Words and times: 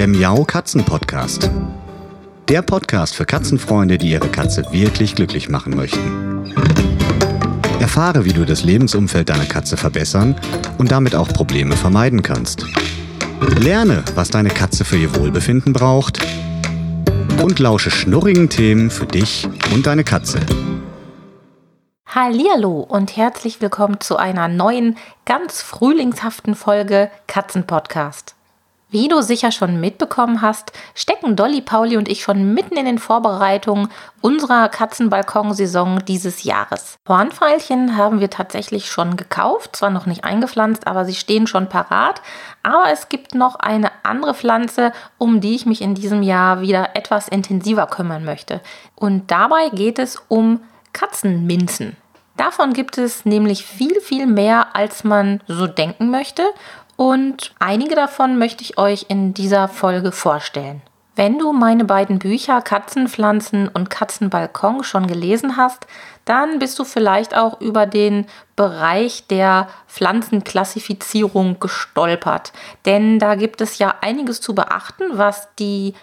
der 0.00 0.08
Miau 0.08 0.44
Katzen 0.44 0.82
Podcast. 0.82 1.50
Der 2.48 2.62
Podcast 2.62 3.14
für 3.14 3.26
Katzenfreunde, 3.26 3.98
die 3.98 4.12
ihre 4.12 4.28
Katze 4.28 4.64
wirklich 4.70 5.14
glücklich 5.14 5.50
machen 5.50 5.76
möchten. 5.76 6.54
Erfahre, 7.80 8.24
wie 8.24 8.32
du 8.32 8.46
das 8.46 8.64
Lebensumfeld 8.64 9.28
deiner 9.28 9.44
Katze 9.44 9.76
verbessern 9.76 10.40
und 10.78 10.90
damit 10.90 11.14
auch 11.14 11.28
Probleme 11.28 11.76
vermeiden 11.76 12.22
kannst. 12.22 12.64
Lerne, 13.58 14.02
was 14.14 14.30
deine 14.30 14.48
Katze 14.48 14.86
für 14.86 14.96
ihr 14.96 15.14
Wohlbefinden 15.16 15.74
braucht 15.74 16.18
und 17.42 17.58
lausche 17.58 17.90
schnurrigen 17.90 18.48
Themen 18.48 18.88
für 18.88 19.04
dich 19.04 19.46
und 19.74 19.86
deine 19.86 20.04
Katze. 20.04 20.40
Hallihallo 22.06 22.80
und 22.80 23.18
herzlich 23.18 23.60
willkommen 23.60 24.00
zu 24.00 24.16
einer 24.16 24.48
neuen, 24.48 24.96
ganz 25.26 25.60
frühlingshaften 25.60 26.54
Folge 26.54 27.10
Katzenpodcast. 27.26 28.34
Wie 28.92 29.06
du 29.06 29.22
sicher 29.22 29.52
schon 29.52 29.78
mitbekommen 29.78 30.42
hast, 30.42 30.72
stecken 30.96 31.36
Dolly, 31.36 31.60
Pauli 31.60 31.96
und 31.96 32.08
ich 32.08 32.22
schon 32.22 32.54
mitten 32.54 32.76
in 32.76 32.86
den 32.86 32.98
Vorbereitungen 32.98 33.88
unserer 34.20 34.68
Katzenbalkonsaison 34.68 36.02
dieses 36.08 36.42
Jahres. 36.42 36.98
Hornfeilchen 37.06 37.96
haben 37.96 38.18
wir 38.18 38.30
tatsächlich 38.30 38.90
schon 38.90 39.16
gekauft, 39.16 39.76
zwar 39.76 39.90
noch 39.90 40.06
nicht 40.06 40.24
eingepflanzt, 40.24 40.88
aber 40.88 41.04
sie 41.04 41.14
stehen 41.14 41.46
schon 41.46 41.68
parat. 41.68 42.20
Aber 42.64 42.90
es 42.90 43.08
gibt 43.08 43.36
noch 43.36 43.54
eine 43.54 43.92
andere 44.02 44.34
Pflanze, 44.34 44.92
um 45.18 45.40
die 45.40 45.54
ich 45.54 45.66
mich 45.66 45.82
in 45.82 45.94
diesem 45.94 46.24
Jahr 46.24 46.60
wieder 46.60 46.96
etwas 46.96 47.28
intensiver 47.28 47.86
kümmern 47.86 48.24
möchte. 48.24 48.60
Und 48.96 49.30
dabei 49.30 49.68
geht 49.68 50.00
es 50.00 50.20
um 50.26 50.60
Katzenminzen. 50.92 51.96
Davon 52.40 52.72
gibt 52.72 52.96
es 52.96 53.26
nämlich 53.26 53.66
viel, 53.66 54.00
viel 54.00 54.26
mehr, 54.26 54.74
als 54.74 55.04
man 55.04 55.42
so 55.46 55.66
denken 55.66 56.10
möchte. 56.10 56.42
Und 57.00 57.54
einige 57.58 57.94
davon 57.94 58.36
möchte 58.36 58.62
ich 58.62 58.76
euch 58.76 59.06
in 59.08 59.32
dieser 59.32 59.68
Folge 59.68 60.12
vorstellen. 60.12 60.82
Wenn 61.16 61.38
du 61.38 61.54
meine 61.54 61.86
beiden 61.86 62.18
Bücher 62.18 62.60
Katzenpflanzen 62.60 63.68
und 63.68 63.88
Katzenbalkon 63.88 64.84
schon 64.84 65.06
gelesen 65.06 65.56
hast, 65.56 65.86
dann 66.26 66.58
bist 66.58 66.78
du 66.78 66.84
vielleicht 66.84 67.34
auch 67.34 67.58
über 67.62 67.86
den 67.86 68.26
Bereich 68.54 69.26
der 69.28 69.68
Pflanzenklassifizierung 69.88 71.58
gestolpert. 71.58 72.52
Denn 72.84 73.18
da 73.18 73.34
gibt 73.34 73.62
es 73.62 73.78
ja 73.78 73.94
einiges 74.02 74.42
zu 74.42 74.54
beachten, 74.54 75.04
was 75.12 75.48
die 75.58 75.94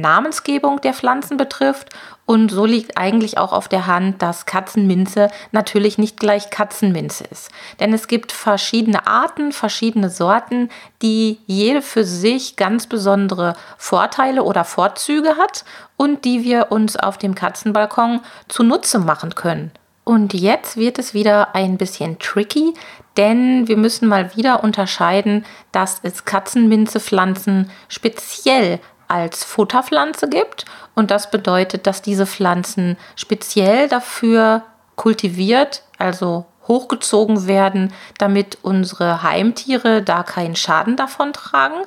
Namensgebung 0.00 0.80
der 0.80 0.94
Pflanzen 0.94 1.36
betrifft. 1.36 1.90
Und 2.24 2.50
so 2.50 2.66
liegt 2.66 2.98
eigentlich 2.98 3.38
auch 3.38 3.52
auf 3.52 3.68
der 3.68 3.86
Hand, 3.86 4.20
dass 4.20 4.46
Katzenminze 4.46 5.30
natürlich 5.52 5.96
nicht 5.96 6.18
gleich 6.18 6.50
Katzenminze 6.50 7.24
ist. 7.24 7.50
Denn 7.78 7.92
es 7.92 8.08
gibt 8.08 8.32
verschiedene 8.32 9.06
Arten, 9.06 9.52
verschiedene 9.52 10.10
Sorten, 10.10 10.70
die 11.02 11.38
jede 11.46 11.82
für 11.82 12.04
sich 12.04 12.56
ganz 12.56 12.86
besondere 12.86 13.54
Vorteile 13.78 14.42
oder 14.42 14.64
Vorzüge 14.64 15.36
hat 15.36 15.64
und 15.96 16.24
die 16.24 16.42
wir 16.42 16.72
uns 16.72 16.96
auf 16.96 17.16
dem 17.16 17.34
Katzenbalkon 17.34 18.20
zunutze 18.48 18.98
machen 18.98 19.34
können. 19.34 19.70
Und 20.08 20.34
jetzt 20.34 20.76
wird 20.76 21.00
es 21.00 21.14
wieder 21.14 21.56
ein 21.56 21.78
bisschen 21.78 22.20
tricky, 22.20 22.74
denn 23.16 23.66
wir 23.66 23.76
müssen 23.76 24.06
mal 24.06 24.36
wieder 24.36 24.62
unterscheiden, 24.62 25.44
dass 25.72 25.98
es 26.04 26.24
Katzenminzepflanzen 26.24 27.70
speziell 27.88 28.78
als 29.08 29.44
Futterpflanze 29.44 30.28
gibt. 30.28 30.64
Und 30.94 31.10
das 31.10 31.30
bedeutet, 31.30 31.86
dass 31.86 32.02
diese 32.02 32.26
Pflanzen 32.26 32.96
speziell 33.14 33.88
dafür 33.88 34.62
kultiviert, 34.96 35.82
also 35.98 36.46
hochgezogen 36.68 37.46
werden, 37.46 37.92
damit 38.18 38.58
unsere 38.62 39.22
Heimtiere 39.22 40.02
da 40.02 40.22
keinen 40.22 40.56
Schaden 40.56 40.96
davon 40.96 41.32
tragen. 41.32 41.82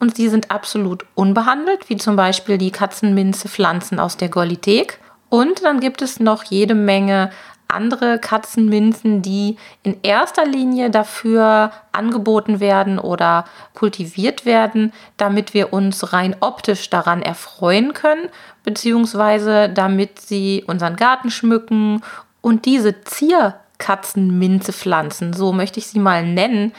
Und 0.00 0.16
sie 0.16 0.28
sind 0.28 0.50
absolut 0.50 1.06
unbehandelt, 1.14 1.88
wie 1.88 1.96
zum 1.96 2.16
Beispiel 2.16 2.58
die 2.58 2.72
Katzenminze-Pflanzen 2.72 4.00
aus 4.00 4.16
der 4.16 4.28
Golithek. 4.28 4.98
Und 5.28 5.64
dann 5.64 5.80
gibt 5.80 6.02
es 6.02 6.20
noch 6.20 6.44
jede 6.44 6.74
Menge 6.74 7.30
andere 7.68 8.18
Katzenminzen, 8.18 9.20
die 9.22 9.56
in 9.82 9.96
erster 10.02 10.44
Linie 10.46 10.90
dafür 10.90 11.70
angeboten 11.92 12.60
werden 12.60 12.98
oder 12.98 13.44
kultiviert 13.74 14.46
werden, 14.46 14.92
damit 15.16 15.54
wir 15.54 15.72
uns 15.72 16.12
rein 16.12 16.36
optisch 16.40 16.90
daran 16.90 17.22
erfreuen 17.22 17.94
können, 17.94 18.28
beziehungsweise 18.62 19.68
damit 19.68 20.20
sie 20.20 20.62
unseren 20.66 20.96
Garten 20.96 21.30
schmücken 21.30 22.02
und 22.40 22.64
diese 22.66 23.02
Zierkatzenminzepflanzen, 23.02 25.32
so 25.32 25.52
möchte 25.52 25.80
ich 25.80 25.86
sie 25.86 25.98
mal 25.98 26.24
nennen, 26.26 26.72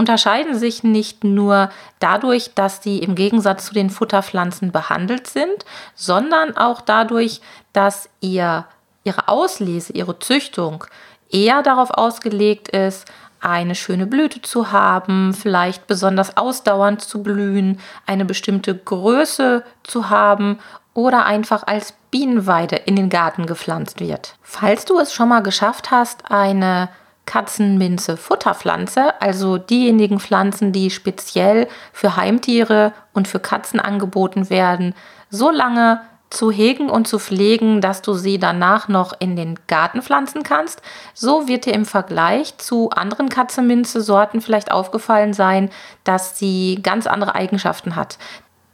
unterscheiden 0.00 0.58
sich 0.58 0.82
nicht 0.82 1.24
nur 1.24 1.68
dadurch, 1.98 2.54
dass 2.54 2.82
sie 2.82 3.00
im 3.00 3.14
Gegensatz 3.14 3.66
zu 3.66 3.74
den 3.74 3.90
Futterpflanzen 3.90 4.72
behandelt 4.72 5.26
sind, 5.26 5.66
sondern 5.94 6.56
auch 6.56 6.80
dadurch, 6.80 7.42
dass 7.74 8.08
ihr 8.20 8.64
ihre 9.04 9.28
Auslese, 9.28 9.92
ihre 9.92 10.18
Züchtung 10.18 10.84
eher 11.30 11.62
darauf 11.62 11.90
ausgelegt 11.90 12.68
ist, 12.68 13.06
eine 13.40 13.74
schöne 13.74 14.06
Blüte 14.06 14.42
zu 14.42 14.70
haben, 14.70 15.32
vielleicht 15.32 15.86
besonders 15.86 16.36
ausdauernd 16.36 17.00
zu 17.00 17.22
blühen, 17.22 17.80
eine 18.06 18.24
bestimmte 18.24 18.76
Größe 18.76 19.64
zu 19.82 20.10
haben 20.10 20.58
oder 20.92 21.24
einfach 21.24 21.66
als 21.66 21.94
Bienenweide 22.10 22.76
in 22.76 22.96
den 22.96 23.08
Garten 23.08 23.46
gepflanzt 23.46 24.00
wird. 24.00 24.34
Falls 24.42 24.84
du 24.84 24.98
es 24.98 25.14
schon 25.14 25.28
mal 25.28 25.40
geschafft 25.40 25.90
hast, 25.90 26.30
eine 26.30 26.90
Katzenminze 27.24 28.16
Futterpflanze, 28.16 29.20
also 29.22 29.56
diejenigen 29.56 30.18
Pflanzen, 30.18 30.72
die 30.72 30.90
speziell 30.90 31.68
für 31.92 32.16
Heimtiere 32.16 32.92
und 33.12 33.28
für 33.28 33.38
Katzen 33.38 33.78
angeboten 33.78 34.50
werden, 34.50 34.94
so 35.30 35.50
lange 35.50 36.00
zu 36.30 36.52
hegen 36.52 36.88
und 36.88 37.08
zu 37.08 37.18
pflegen, 37.18 37.80
dass 37.80 38.02
du 38.02 38.14
sie 38.14 38.38
danach 38.38 38.86
noch 38.86 39.12
in 39.18 39.34
den 39.34 39.58
Garten 39.66 40.00
pflanzen 40.00 40.44
kannst. 40.44 40.80
So 41.12 41.48
wird 41.48 41.66
dir 41.66 41.74
im 41.74 41.84
Vergleich 41.84 42.56
zu 42.56 42.90
anderen 42.90 43.28
Katzenminze-Sorten 43.28 44.40
vielleicht 44.40 44.70
aufgefallen 44.70 45.32
sein, 45.32 45.70
dass 46.04 46.38
sie 46.38 46.78
ganz 46.82 47.08
andere 47.08 47.34
Eigenschaften 47.34 47.96
hat. 47.96 48.16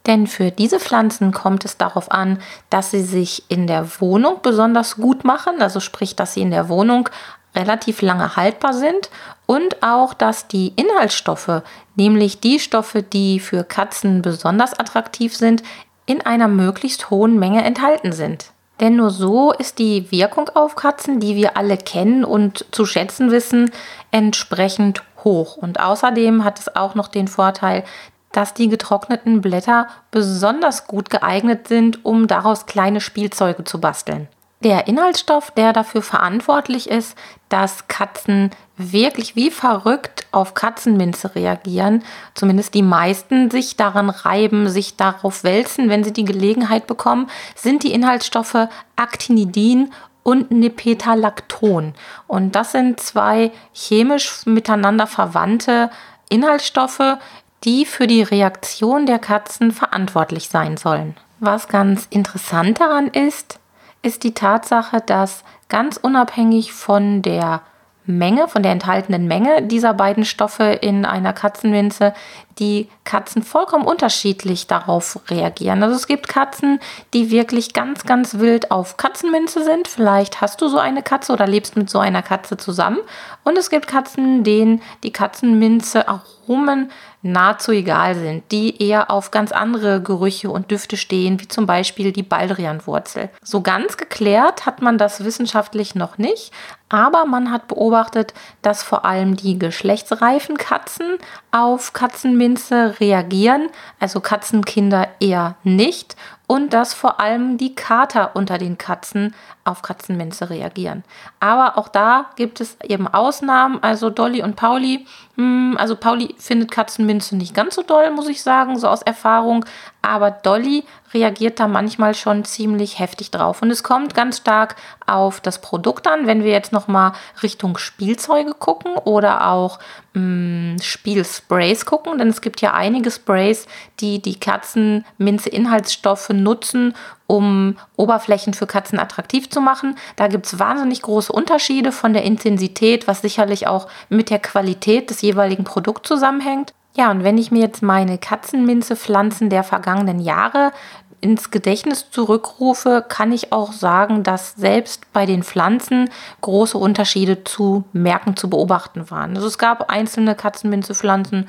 Denn 0.06 0.26
für 0.26 0.50
diese 0.52 0.78
Pflanzen 0.78 1.32
kommt 1.32 1.64
es 1.64 1.78
darauf 1.78 2.12
an, 2.12 2.38
dass 2.70 2.92
sie 2.92 3.02
sich 3.02 3.42
in 3.48 3.66
der 3.66 4.00
Wohnung 4.00 4.38
besonders 4.42 4.96
gut 4.96 5.24
machen, 5.24 5.60
also 5.60 5.80
sprich, 5.80 6.14
dass 6.14 6.34
sie 6.34 6.42
in 6.42 6.52
der 6.52 6.68
Wohnung 6.68 7.08
relativ 7.56 8.02
lange 8.02 8.36
haltbar 8.36 8.74
sind 8.74 9.10
und 9.46 9.82
auch, 9.82 10.14
dass 10.14 10.46
die 10.46 10.74
Inhaltsstoffe, 10.76 11.62
nämlich 11.96 12.38
die 12.38 12.60
Stoffe, 12.60 13.02
die 13.02 13.40
für 13.40 13.64
Katzen 13.64 14.22
besonders 14.22 14.78
attraktiv 14.78 15.34
sind, 15.34 15.62
in 16.06 16.24
einer 16.24 16.48
möglichst 16.48 17.10
hohen 17.10 17.38
Menge 17.38 17.62
enthalten 17.64 18.12
sind. 18.12 18.52
Denn 18.80 18.96
nur 18.96 19.10
so 19.10 19.52
ist 19.52 19.78
die 19.78 20.10
Wirkung 20.10 20.50
auf 20.50 20.76
Katzen, 20.76 21.18
die 21.18 21.34
wir 21.34 21.56
alle 21.56 21.76
kennen 21.76 22.24
und 22.24 22.66
zu 22.72 22.84
schätzen 22.84 23.30
wissen, 23.30 23.70
entsprechend 24.10 25.02
hoch. 25.24 25.56
Und 25.56 25.80
außerdem 25.80 26.44
hat 26.44 26.58
es 26.60 26.76
auch 26.76 26.94
noch 26.94 27.08
den 27.08 27.26
Vorteil, 27.26 27.84
dass 28.32 28.52
die 28.52 28.68
getrockneten 28.68 29.40
Blätter 29.40 29.88
besonders 30.10 30.86
gut 30.86 31.08
geeignet 31.08 31.68
sind, 31.68 32.04
um 32.04 32.26
daraus 32.26 32.66
kleine 32.66 33.00
Spielzeuge 33.00 33.64
zu 33.64 33.80
basteln. 33.80 34.28
Der 34.60 34.86
Inhaltsstoff, 34.88 35.50
der 35.50 35.72
dafür 35.72 36.00
verantwortlich 36.00 36.88
ist, 36.88 37.16
dass 37.48 37.88
Katzen 37.88 38.50
wirklich 38.78 39.36
wie 39.36 39.50
verrückt 39.50 40.26
auf 40.32 40.54
Katzenminze 40.54 41.34
reagieren, 41.34 42.02
zumindest 42.34 42.74
die 42.74 42.82
meisten 42.82 43.50
sich 43.50 43.76
daran 43.76 44.08
reiben, 44.08 44.68
sich 44.68 44.96
darauf 44.96 45.44
wälzen, 45.44 45.88
wenn 45.88 46.04
sie 46.04 46.12
die 46.12 46.24
Gelegenheit 46.24 46.86
bekommen, 46.86 47.28
sind 47.54 47.82
die 47.82 47.92
Inhaltsstoffe 47.92 48.68
Actinidin 48.96 49.92
und 50.22 50.50
Nepetalacton. 50.50 51.94
Und 52.26 52.56
das 52.56 52.72
sind 52.72 52.98
zwei 52.98 53.52
chemisch 53.72 54.44
miteinander 54.46 55.06
verwandte 55.06 55.90
Inhaltsstoffe, 56.28 57.18
die 57.64 57.84
für 57.84 58.06
die 58.06 58.22
Reaktion 58.22 59.06
der 59.06 59.18
Katzen 59.18 59.70
verantwortlich 59.70 60.48
sein 60.48 60.76
sollen. 60.76 61.14
Was 61.40 61.68
ganz 61.68 62.06
interessant 62.10 62.80
daran 62.80 63.08
ist, 63.08 63.60
ist 64.06 64.22
die 64.22 64.34
Tatsache, 64.34 65.02
dass 65.04 65.42
ganz 65.68 65.96
unabhängig 65.96 66.72
von 66.72 67.22
der 67.22 67.62
Menge, 68.04 68.46
von 68.46 68.62
der 68.62 68.70
enthaltenen 68.70 69.26
Menge 69.26 69.62
dieser 69.62 69.92
beiden 69.92 70.24
Stoffe 70.24 70.62
in 70.62 71.04
einer 71.04 71.32
Katzenminze, 71.32 72.14
die 72.60 72.88
Katzen 73.02 73.42
vollkommen 73.42 73.84
unterschiedlich 73.84 74.68
darauf 74.68 75.18
reagieren. 75.28 75.82
Also 75.82 75.96
es 75.96 76.06
gibt 76.06 76.28
Katzen, 76.28 76.78
die 77.14 77.32
wirklich 77.32 77.72
ganz, 77.72 78.04
ganz 78.04 78.38
wild 78.38 78.70
auf 78.70 78.96
Katzenminze 78.96 79.64
sind. 79.64 79.88
Vielleicht 79.88 80.40
hast 80.40 80.62
du 80.62 80.68
so 80.68 80.78
eine 80.78 81.02
Katze 81.02 81.32
oder 81.32 81.48
lebst 81.48 81.76
mit 81.76 81.90
so 81.90 81.98
einer 81.98 82.22
Katze 82.22 82.56
zusammen. 82.56 83.00
Und 83.42 83.58
es 83.58 83.70
gibt 83.70 83.88
Katzen, 83.88 84.44
denen 84.44 84.82
die 85.02 85.12
Katzenminze 85.12 86.06
Aromen 86.06 86.92
nahezu 87.26 87.72
egal 87.72 88.14
sind, 88.14 88.50
die 88.52 88.82
eher 88.82 89.10
auf 89.10 89.30
ganz 89.30 89.52
andere 89.52 90.00
Gerüche 90.00 90.50
und 90.50 90.70
Düfte 90.70 90.96
stehen, 90.96 91.40
wie 91.40 91.48
zum 91.48 91.66
Beispiel 91.66 92.12
die 92.12 92.22
Baldrianwurzel. 92.22 93.30
So 93.42 93.60
ganz 93.60 93.96
geklärt 93.96 94.66
hat 94.66 94.82
man 94.82 94.98
das 94.98 95.24
wissenschaftlich 95.24 95.94
noch 95.94 96.18
nicht, 96.18 96.52
aber 96.88 97.26
man 97.26 97.50
hat 97.50 97.68
beobachtet, 97.68 98.32
dass 98.62 98.82
vor 98.82 99.04
allem 99.04 99.36
die 99.36 99.58
geschlechtsreifen 99.58 100.56
Katzen 100.56 101.18
auf 101.50 101.92
Katzenminze 101.92 103.00
reagieren, 103.00 103.68
also 103.98 104.20
Katzenkinder 104.20 105.08
eher 105.20 105.56
nicht 105.64 106.16
und 106.46 106.72
dass 106.72 106.94
vor 106.94 107.20
allem 107.20 107.58
die 107.58 107.74
Kater 107.74 108.30
unter 108.34 108.58
den 108.58 108.78
Katzen 108.78 109.34
auf 109.64 109.82
Katzenminze 109.82 110.48
reagieren. 110.48 111.02
Aber 111.40 111.76
auch 111.76 111.88
da 111.88 112.30
gibt 112.36 112.60
es 112.60 112.76
eben 112.82 113.08
Ausnahmen. 113.08 113.82
Also 113.82 114.10
Dolly 114.10 114.42
und 114.42 114.54
Pauli, 114.54 115.06
hm, 115.34 115.76
also 115.78 115.96
Pauli 115.96 116.34
findet 116.38 116.70
Katzenminze 116.70 117.36
nicht 117.36 117.54
ganz 117.54 117.74
so 117.74 117.82
doll, 117.82 118.10
muss 118.12 118.28
ich 118.28 118.42
sagen, 118.42 118.78
so 118.78 118.88
aus 118.88 119.02
Erfahrung. 119.02 119.64
Aber 120.06 120.30
Dolly 120.30 120.84
reagiert 121.12 121.58
da 121.58 121.66
manchmal 121.66 122.14
schon 122.14 122.44
ziemlich 122.44 122.98
heftig 122.98 123.30
drauf. 123.30 123.62
Und 123.62 123.70
es 123.70 123.82
kommt 123.82 124.14
ganz 124.14 124.38
stark 124.38 124.76
auf 125.06 125.40
das 125.40 125.60
Produkt 125.60 126.06
an. 126.06 126.26
Wenn 126.26 126.44
wir 126.44 126.52
jetzt 126.52 126.72
nochmal 126.72 127.12
Richtung 127.42 127.76
Spielzeuge 127.76 128.54
gucken 128.54 128.96
oder 128.96 129.50
auch 129.50 129.78
mh, 130.14 130.20
hm, 130.20 130.76
Spielsprays 130.80 131.86
gucken, 131.86 132.18
denn 132.18 132.28
es 132.28 132.40
gibt 132.40 132.60
ja 132.60 132.72
einige 132.72 133.10
Sprays, 133.10 133.66
die 134.00 134.22
die 134.22 134.38
Katzenminze-Inhaltsstoffe 134.38 136.30
nutzen, 136.30 136.94
um 137.26 137.76
Oberflächen 137.96 138.54
für 138.54 138.66
Katzen 138.66 138.98
attraktiv 139.00 139.50
zu 139.50 139.60
machen. 139.60 139.96
Da 140.14 140.28
gibt 140.28 140.46
es 140.46 140.58
wahnsinnig 140.58 141.02
große 141.02 141.32
Unterschiede 141.32 141.90
von 141.90 142.12
der 142.12 142.22
Intensität, 142.22 143.08
was 143.08 143.22
sicherlich 143.22 143.66
auch 143.66 143.88
mit 144.08 144.30
der 144.30 144.38
Qualität 144.38 145.10
des 145.10 145.22
jeweiligen 145.22 145.64
Produkts 145.64 146.08
zusammenhängt. 146.08 146.72
Ja, 146.96 147.10
und 147.10 147.24
wenn 147.24 147.36
ich 147.36 147.50
mir 147.50 147.60
jetzt 147.60 147.82
meine 147.82 148.16
Katzenminzepflanzen 148.16 149.50
der 149.50 149.64
vergangenen 149.64 150.18
Jahre 150.18 150.72
ins 151.20 151.50
Gedächtnis 151.50 152.10
zurückrufe, 152.10 153.04
kann 153.06 153.32
ich 153.32 153.52
auch 153.52 153.72
sagen, 153.72 154.22
dass 154.22 154.54
selbst 154.54 155.12
bei 155.12 155.26
den 155.26 155.42
Pflanzen 155.42 156.08
große 156.40 156.78
Unterschiede 156.78 157.44
zu 157.44 157.84
merken, 157.92 158.36
zu 158.36 158.48
beobachten 158.48 159.10
waren. 159.10 159.36
Also 159.36 159.46
es 159.46 159.58
gab 159.58 159.90
einzelne 159.90 160.34
Katzenminzepflanzen, 160.34 161.48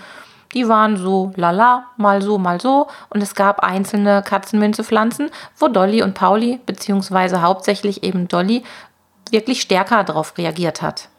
die 0.54 0.68
waren 0.68 0.98
so 0.98 1.32
lala, 1.36 1.86
mal 1.98 2.22
so, 2.22 2.38
mal 2.38 2.60
so. 2.60 2.88
Und 3.10 3.22
es 3.22 3.36
gab 3.36 3.60
einzelne 3.60 4.24
Katzenminzepflanzen, 4.24 5.30
wo 5.58 5.68
Dolly 5.68 6.02
und 6.02 6.14
Pauli, 6.14 6.60
beziehungsweise 6.66 7.42
hauptsächlich 7.42 8.04
eben 8.04 8.28
Dolly, 8.28 8.64
wirklich 9.30 9.62
stärker 9.62 10.04
darauf 10.04 10.38
reagiert 10.38 10.82
hat. 10.82 11.10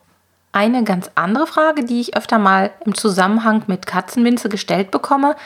Eine 0.52 0.82
ganz 0.84 1.10
andere 1.14 1.46
Frage, 1.46 1.84
die 1.84 2.00
ich 2.00 2.16
öfter 2.16 2.38
mal 2.38 2.70
im 2.84 2.94
Zusammenhang 2.94 3.64
mit 3.66 3.86
Katzenminze 3.86 4.48
gestellt 4.48 4.90
bekomme, 4.90 5.36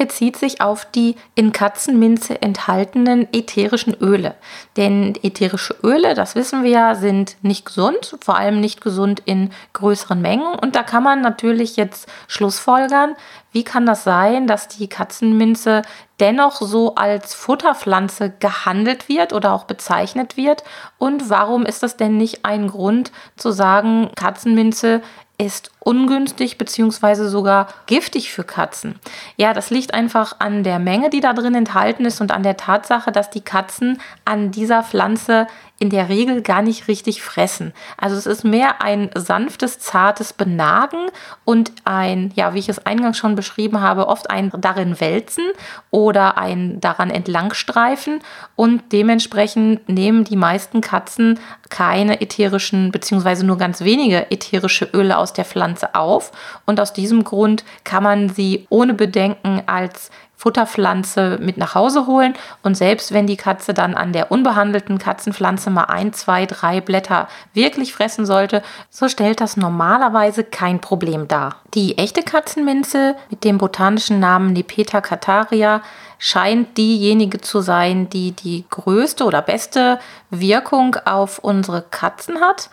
bezieht 0.00 0.38
sich 0.38 0.62
auf 0.62 0.86
die 0.86 1.14
in 1.34 1.52
Katzenminze 1.52 2.40
enthaltenen 2.40 3.28
ätherischen 3.34 3.94
Öle. 4.00 4.34
Denn 4.78 5.12
ätherische 5.22 5.76
Öle, 5.82 6.14
das 6.14 6.34
wissen 6.34 6.62
wir 6.62 6.70
ja, 6.70 6.94
sind 6.94 7.36
nicht 7.42 7.66
gesund, 7.66 8.16
vor 8.22 8.38
allem 8.38 8.60
nicht 8.60 8.80
gesund 8.80 9.20
in 9.26 9.50
größeren 9.74 10.18
Mengen. 10.18 10.54
Und 10.58 10.74
da 10.74 10.84
kann 10.84 11.02
man 11.02 11.20
natürlich 11.20 11.76
jetzt 11.76 12.08
Schlussfolgern, 12.28 13.14
wie 13.52 13.62
kann 13.62 13.84
das 13.84 14.02
sein, 14.02 14.46
dass 14.46 14.68
die 14.68 14.88
Katzenminze 14.88 15.82
dennoch 16.18 16.62
so 16.62 16.94
als 16.94 17.34
Futterpflanze 17.34 18.32
gehandelt 18.40 19.06
wird 19.06 19.34
oder 19.34 19.52
auch 19.52 19.64
bezeichnet 19.64 20.38
wird? 20.38 20.64
Und 20.96 21.28
warum 21.28 21.66
ist 21.66 21.82
das 21.82 21.98
denn 21.98 22.16
nicht 22.16 22.46
ein 22.46 22.68
Grund 22.68 23.12
zu 23.36 23.50
sagen, 23.50 24.10
Katzenminze 24.14 25.02
ist 25.36 25.72
ungünstig 25.80 26.58
bzw. 26.58 27.26
sogar 27.26 27.68
giftig 27.86 28.32
für 28.32 28.44
Katzen. 28.44 28.98
Ja, 29.36 29.52
das 29.52 29.70
liegt 29.70 29.94
einfach 29.94 30.36
an 30.38 30.62
der 30.62 30.78
Menge, 30.78 31.10
die 31.10 31.20
da 31.20 31.32
drin 31.32 31.54
enthalten 31.54 32.04
ist 32.04 32.20
und 32.20 32.32
an 32.32 32.42
der 32.42 32.56
Tatsache, 32.56 33.12
dass 33.12 33.30
die 33.30 33.40
Katzen 33.40 34.00
an 34.24 34.50
dieser 34.50 34.82
Pflanze 34.82 35.46
in 35.80 35.88
der 35.88 36.10
Regel 36.10 36.42
gar 36.42 36.60
nicht 36.60 36.88
richtig 36.88 37.22
fressen. 37.22 37.72
Also 37.96 38.14
es 38.14 38.26
ist 38.26 38.44
mehr 38.44 38.82
ein 38.82 39.08
sanftes, 39.14 39.78
zartes 39.78 40.34
Benagen 40.34 41.06
und 41.46 41.72
ein, 41.84 42.32
ja, 42.34 42.52
wie 42.52 42.58
ich 42.58 42.68
es 42.68 42.84
eingangs 42.84 43.16
schon 43.16 43.34
beschrieben 43.34 43.80
habe, 43.80 44.06
oft 44.06 44.28
ein 44.28 44.52
darin 44.58 45.00
wälzen 45.00 45.44
oder 45.90 46.36
ein 46.36 46.80
daran 46.82 47.08
entlangstreifen 47.08 48.20
und 48.56 48.92
dementsprechend 48.92 49.88
nehmen 49.88 50.24
die 50.24 50.36
meisten 50.36 50.82
Katzen 50.82 51.40
keine 51.70 52.20
ätherischen 52.20 52.92
bzw. 52.92 53.44
nur 53.44 53.56
ganz 53.56 53.80
wenige 53.80 54.30
ätherische 54.30 54.84
Öle 54.92 55.16
aus 55.16 55.32
der 55.32 55.46
Pflanze 55.46 55.69
auf 55.92 56.32
und 56.66 56.80
aus 56.80 56.92
diesem 56.92 57.24
Grund 57.24 57.64
kann 57.84 58.02
man 58.02 58.28
sie 58.28 58.66
ohne 58.70 58.94
Bedenken 58.94 59.62
als 59.66 60.10
Futterpflanze 60.40 61.36
mit 61.38 61.58
nach 61.58 61.74
Hause 61.74 62.06
holen. 62.06 62.32
Und 62.62 62.74
selbst 62.74 63.12
wenn 63.12 63.26
die 63.26 63.36
Katze 63.36 63.74
dann 63.74 63.94
an 63.94 64.14
der 64.14 64.32
unbehandelten 64.32 64.96
Katzenpflanze 64.96 65.68
mal 65.68 65.84
ein, 65.84 66.14
zwei, 66.14 66.46
drei 66.46 66.80
Blätter 66.80 67.28
wirklich 67.52 67.92
fressen 67.92 68.24
sollte, 68.24 68.62
so 68.88 69.10
stellt 69.10 69.42
das 69.42 69.58
normalerweise 69.58 70.42
kein 70.42 70.80
Problem 70.80 71.28
dar. 71.28 71.56
Die 71.74 71.98
echte 71.98 72.22
Katzenminze 72.22 73.16
mit 73.28 73.44
dem 73.44 73.58
botanischen 73.58 74.18
Namen 74.18 74.54
Nepeta 74.54 75.02
cataria 75.02 75.82
scheint 76.18 76.78
diejenige 76.78 77.42
zu 77.42 77.60
sein, 77.60 78.08
die 78.08 78.32
die 78.32 78.64
größte 78.70 79.24
oder 79.24 79.42
beste 79.42 79.98
Wirkung 80.30 80.96
auf 81.04 81.38
unsere 81.38 81.82
Katzen 81.82 82.40
hat. 82.40 82.70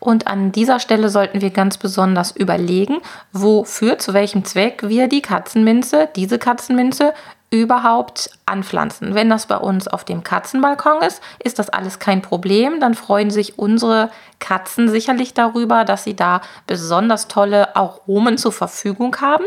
Und 0.00 0.26
an 0.26 0.50
dieser 0.50 0.80
Stelle 0.80 1.10
sollten 1.10 1.42
wir 1.42 1.50
ganz 1.50 1.76
besonders 1.76 2.34
überlegen, 2.34 2.96
wofür, 3.32 3.98
zu 3.98 4.14
welchem 4.14 4.44
Zweck 4.44 4.88
wir 4.88 5.08
die 5.08 5.22
Katzenminze, 5.22 6.08
diese 6.16 6.38
Katzenminze 6.38 7.12
überhaupt 7.50 8.30
anpflanzen. 8.46 9.14
Wenn 9.14 9.28
das 9.28 9.46
bei 9.46 9.56
uns 9.56 9.88
auf 9.88 10.04
dem 10.04 10.22
Katzenbalkon 10.22 11.02
ist, 11.02 11.20
ist 11.42 11.58
das 11.58 11.68
alles 11.68 11.98
kein 11.98 12.22
Problem. 12.22 12.78
Dann 12.78 12.94
freuen 12.94 13.30
sich 13.30 13.58
unsere 13.58 14.10
Katzen 14.38 14.88
sicherlich 14.88 15.34
darüber, 15.34 15.84
dass 15.84 16.04
sie 16.04 16.14
da 16.14 16.42
besonders 16.68 17.26
tolle 17.26 17.74
Aromen 17.74 18.38
zur 18.38 18.52
Verfügung 18.52 19.16
haben. 19.20 19.44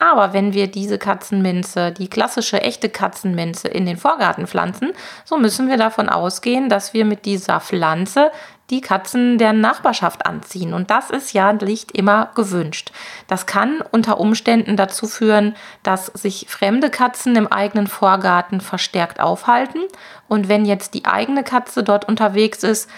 Aber 0.00 0.32
wenn 0.32 0.52
wir 0.52 0.66
diese 0.66 0.98
Katzenminze, 0.98 1.92
die 1.92 2.08
klassische 2.08 2.60
echte 2.60 2.88
Katzenminze 2.88 3.68
in 3.68 3.86
den 3.86 3.96
Vorgarten 3.96 4.48
pflanzen, 4.48 4.92
so 5.24 5.38
müssen 5.38 5.68
wir 5.68 5.76
davon 5.76 6.08
ausgehen, 6.08 6.68
dass 6.68 6.92
wir 6.92 7.04
mit 7.04 7.24
dieser 7.24 7.60
Pflanze 7.60 8.32
die 8.70 8.80
Katzen 8.80 9.38
der 9.38 9.52
Nachbarschaft 9.52 10.26
anziehen. 10.26 10.72
Und 10.72 10.90
das 10.90 11.10
ist 11.10 11.32
ja 11.32 11.52
nicht 11.52 11.92
immer 11.92 12.30
gewünscht. 12.34 12.92
Das 13.26 13.46
kann 13.46 13.82
unter 13.90 14.18
Umständen 14.18 14.76
dazu 14.76 15.06
führen, 15.06 15.54
dass 15.82 16.06
sich 16.06 16.46
fremde 16.48 16.90
Katzen 16.90 17.36
im 17.36 17.46
eigenen 17.46 17.86
Vorgarten 17.86 18.60
verstärkt 18.60 19.20
aufhalten. 19.20 19.80
Und 20.28 20.48
wenn 20.48 20.64
jetzt 20.64 20.94
die 20.94 21.04
eigene 21.04 21.44
Katze 21.44 21.82
dort 21.82 22.06
unterwegs 22.06 22.62
ist, 22.62 22.88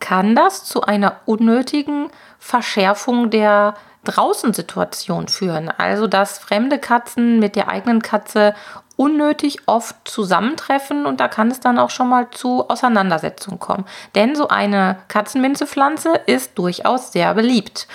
kann 0.00 0.34
das 0.34 0.64
zu 0.64 0.82
einer 0.82 1.20
unnötigen 1.26 2.10
Verschärfung 2.38 3.30
der 3.30 3.74
Draußensituation 4.04 5.28
führen. 5.28 5.68
Also 5.68 6.06
dass 6.06 6.38
fremde 6.38 6.78
Katzen 6.78 7.38
mit 7.38 7.56
der 7.56 7.68
eigenen 7.68 8.02
Katze 8.02 8.54
unnötig 8.96 9.60
oft 9.64 9.96
zusammentreffen 10.04 11.06
und 11.06 11.20
da 11.20 11.28
kann 11.28 11.50
es 11.50 11.60
dann 11.60 11.78
auch 11.78 11.88
schon 11.88 12.10
mal 12.10 12.28
zu 12.30 12.68
Auseinandersetzungen 12.68 13.58
kommen. 13.58 13.86
Denn 14.14 14.36
so 14.36 14.48
eine 14.48 14.98
Katzenminzepflanze 15.08 16.20
ist 16.26 16.58
durchaus 16.58 17.10
sehr 17.12 17.32
beliebt. 17.32 17.88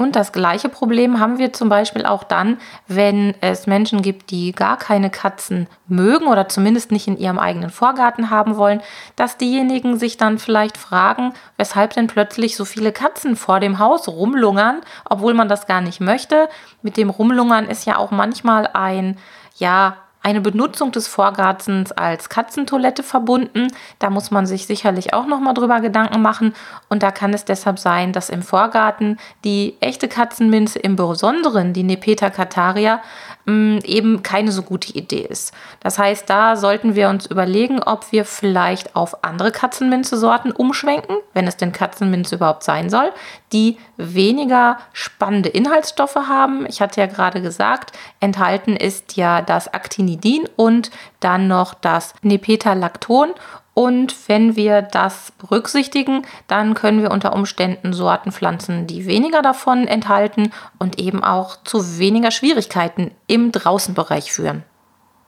Und 0.00 0.16
das 0.16 0.32
gleiche 0.32 0.70
Problem 0.70 1.20
haben 1.20 1.36
wir 1.36 1.52
zum 1.52 1.68
Beispiel 1.68 2.06
auch 2.06 2.24
dann, 2.24 2.56
wenn 2.88 3.34
es 3.42 3.66
Menschen 3.66 4.00
gibt, 4.00 4.30
die 4.30 4.52
gar 4.52 4.78
keine 4.78 5.10
Katzen 5.10 5.66
mögen 5.88 6.26
oder 6.26 6.48
zumindest 6.48 6.90
nicht 6.90 7.06
in 7.06 7.18
ihrem 7.18 7.38
eigenen 7.38 7.68
Vorgarten 7.68 8.30
haben 8.30 8.56
wollen, 8.56 8.80
dass 9.16 9.36
diejenigen 9.36 9.98
sich 9.98 10.16
dann 10.16 10.38
vielleicht 10.38 10.78
fragen, 10.78 11.34
weshalb 11.58 11.92
denn 11.92 12.06
plötzlich 12.06 12.56
so 12.56 12.64
viele 12.64 12.92
Katzen 12.92 13.36
vor 13.36 13.60
dem 13.60 13.78
Haus 13.78 14.08
rumlungern, 14.08 14.80
obwohl 15.04 15.34
man 15.34 15.50
das 15.50 15.66
gar 15.66 15.82
nicht 15.82 16.00
möchte. 16.00 16.48
Mit 16.80 16.96
dem 16.96 17.10
Rumlungern 17.10 17.66
ist 17.66 17.84
ja 17.84 17.98
auch 17.98 18.10
manchmal 18.10 18.70
ein, 18.72 19.18
ja, 19.56 19.98
eine 20.22 20.40
Benutzung 20.40 20.92
des 20.92 21.08
Vorgartens 21.08 21.92
als 21.92 22.28
Katzentoilette 22.28 23.02
verbunden. 23.02 23.68
Da 23.98 24.10
muss 24.10 24.30
man 24.30 24.44
sich 24.44 24.66
sicherlich 24.66 25.14
auch 25.14 25.26
noch 25.26 25.40
mal 25.40 25.54
drüber 25.54 25.80
Gedanken 25.80 26.20
machen. 26.20 26.54
Und 26.88 27.02
da 27.02 27.10
kann 27.10 27.32
es 27.32 27.46
deshalb 27.46 27.78
sein, 27.78 28.12
dass 28.12 28.28
im 28.28 28.42
Vorgarten 28.42 29.18
die 29.44 29.76
echte 29.80 30.08
Katzenminze, 30.08 30.78
im 30.78 30.96
Besonderen 30.96 31.72
die 31.72 31.84
Nepeta 31.84 32.28
cataria, 32.28 33.00
mm, 33.46 33.78
eben 33.84 34.22
keine 34.22 34.52
so 34.52 34.62
gute 34.62 34.92
Idee 34.92 35.26
ist. 35.26 35.54
Das 35.80 35.98
heißt, 35.98 36.28
da 36.28 36.56
sollten 36.56 36.94
wir 36.94 37.08
uns 37.08 37.24
überlegen, 37.24 37.82
ob 37.82 38.12
wir 38.12 38.26
vielleicht 38.26 38.96
auf 38.96 39.24
andere 39.24 39.52
Katzenminze-Sorten 39.52 40.52
umschwenken, 40.52 41.16
wenn 41.32 41.46
es 41.46 41.56
denn 41.56 41.72
Katzenminze 41.72 42.34
überhaupt 42.34 42.64
sein 42.64 42.90
soll, 42.90 43.10
die 43.52 43.78
weniger 43.96 44.78
spannende 44.92 45.48
Inhaltsstoffe 45.48 46.16
haben. 46.16 46.66
Ich 46.66 46.82
hatte 46.82 47.00
ja 47.00 47.06
gerade 47.06 47.40
gesagt, 47.40 47.92
enthalten 48.20 48.76
ist 48.76 49.16
ja 49.16 49.40
das 49.40 49.72
Actinidin 50.10 50.48
und 50.56 50.90
dann 51.20 51.48
noch 51.48 51.74
das 51.74 52.14
Nepetalacton 52.22 53.30
Und 53.72 54.28
wenn 54.28 54.56
wir 54.56 54.82
das 54.82 55.32
berücksichtigen, 55.38 56.26
dann 56.48 56.74
können 56.74 57.02
wir 57.02 57.10
unter 57.12 57.32
Umständen 57.32 57.92
Sorten 57.92 58.32
pflanzen, 58.32 58.86
die 58.86 59.06
weniger 59.06 59.42
davon 59.42 59.86
enthalten 59.86 60.52
und 60.78 60.98
eben 60.98 61.22
auch 61.22 61.56
zu 61.64 61.98
weniger 61.98 62.30
Schwierigkeiten 62.30 63.12
im 63.26 63.52
Draußenbereich 63.52 64.32
führen. 64.32 64.64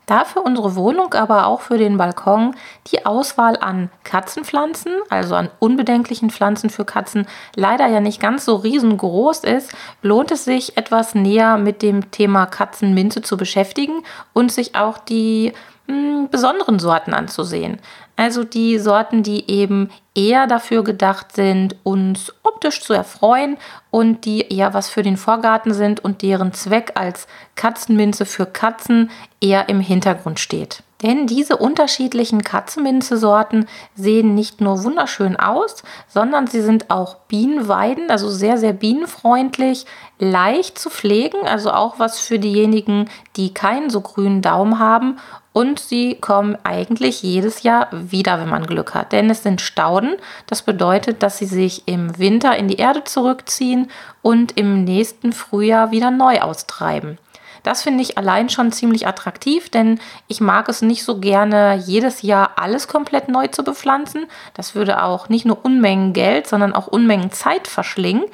Da 0.07 0.25
für 0.25 0.41
unsere 0.41 0.75
Wohnung, 0.75 1.15
aber 1.15 1.47
auch 1.47 1.61
für 1.61 1.79
den 1.79 1.97
Balkon 1.97 2.57
die 2.89 3.07
Auswahl 3.07 3.57
an 3.57 3.91
Katzenpflanzen, 4.03 4.93
also 5.11 5.37
an 5.37 5.49
unbedenklichen 5.61 6.31
Pflanzen 6.31 6.71
für 6.71 6.85
Katzen, 6.85 7.27
leider 7.55 7.87
ja 7.87 8.01
nicht 8.01 8.21
ganz 8.21 8.45
so 8.45 8.57
riesengroß 8.57 9.45
ist, 9.45 9.73
lohnt 10.03 10.33
es 10.33 10.45
sich 10.45 10.77
etwas 10.77 11.15
näher 11.15 11.57
mit 11.57 11.83
dem 11.83 12.11
Thema 12.11 12.47
Katzenminze 12.47 13.23
zu 13.23 13.37
beschäftigen 13.37 14.03
und 14.33 14.51
sich 14.51 14.75
auch 14.75 14.99
die 14.99 15.53
mh, 15.93 16.29
besonderen 16.31 16.79
Sorten 16.79 17.15
anzusehen. 17.15 17.79
Also 18.17 18.45
die 18.45 18.79
Sorten, 18.79 19.23
die 19.23 19.51
eben 19.51 19.91
eher 20.15 20.47
dafür 20.47 20.85
gedacht 20.85 21.33
sind, 21.33 21.77
uns 21.83 22.33
optisch 22.43 22.83
zu 22.83 22.93
erfreuen 22.93 23.57
und 23.91 24.25
die 24.25 24.53
eher 24.53 24.75
was 24.75 24.89
für 24.89 25.03
den 25.03 25.17
Vorgarten 25.17 25.73
sind 25.73 26.05
und 26.05 26.23
deren 26.23 26.53
Zweck 26.53 26.93
als 26.95 27.27
Katzenminze 27.57 28.27
für 28.27 28.47
Katzen 28.47 29.11
eher 29.41 29.69
im 29.69 29.81
Hintergrund 29.81 30.41
steht. 30.41 30.83
Denn 31.03 31.27
diese 31.27 31.57
unterschiedlichen 31.57 32.45
Katzenminze-Sorten 32.45 33.67
sehen 33.97 34.35
nicht 34.35 34.61
nur 34.61 34.85
wunderschön 34.85 35.37
aus, 35.37 35.83
sondern 36.07 36.47
sie 36.47 36.61
sind 36.61 36.91
auch 36.91 37.17
Bienenweiden, 37.27 38.09
also 38.09 38.29
sehr, 38.29 38.57
sehr 38.57 38.73
bienenfreundlich, 38.73 39.85
leicht 40.21 40.79
zu 40.79 40.91
pflegen, 40.91 41.39
also 41.45 41.73
auch 41.73 41.99
was 41.99 42.21
für 42.21 42.39
diejenigen, 42.39 43.11
die 43.37 43.53
keinen 43.53 43.91
so 43.91 44.01
grünen 44.01 44.43
Daumen 44.43 44.79
haben 44.79 45.19
und 45.53 45.79
sie 45.79 46.17
kommen 46.17 46.57
eigentlich 46.65 47.23
jedes 47.23 47.63
Jahr 47.63 47.89
wieder, 47.93 48.41
wenn 48.41 48.49
man 48.49 48.67
Glück 48.67 48.95
hat. 48.95 49.13
Denn 49.13 49.29
es 49.29 49.43
sind 49.43 49.61
Stauden. 49.61 50.17
Das 50.47 50.63
bedeutet, 50.63 51.23
dass 51.23 51.39
sie 51.39 51.47
sich 51.47 51.83
im 51.87 52.19
Winter 52.19 52.57
in 52.57 52.69
die 52.69 52.77
Erde 52.77 53.05
zurückziehen 53.05 53.91
und 54.23 54.57
im 54.57 54.85
nächsten 54.85 55.33
Frühjahr 55.33 55.91
wieder 55.91 56.11
neu 56.11 56.41
austreiben. 56.41 57.19
Das 57.63 57.83
finde 57.83 58.03
ich 58.03 58.19
allein 58.19 58.49
schon 58.49 58.73
ziemlich 58.73 59.07
attraktiv, 59.07 59.69
denn 59.71 60.01
ich 60.27 60.41
mag 60.41 60.69
es 60.69 60.83
nicht 60.83 61.05
so 61.05 61.21
gerne, 61.21 61.77
jedes 61.77 62.23
Jahr 62.23 62.53
alles 62.57 62.89
komplett 62.89 63.29
neu 63.29 63.47
zu 63.49 63.63
bepflanzen. 63.63 64.27
Das 64.55 64.75
würde 64.75 65.03
auch 65.03 65.29
nicht 65.29 65.45
nur 65.45 65.65
Unmengen 65.65 66.13
Geld, 66.13 66.49
sondern 66.49 66.75
auch 66.75 66.89
Unmengen 66.89 67.31
Zeit 67.31 67.69
verschlingen. 67.69 68.25